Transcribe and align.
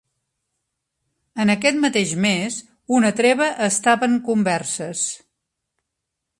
En 1.43 1.51
aquest 1.55 1.77
mateix 1.83 2.15
mes, 2.25 2.57
una 3.01 3.13
treva 3.21 3.51
estava 3.69 4.11
en 4.13 4.19
converses. 4.33 5.07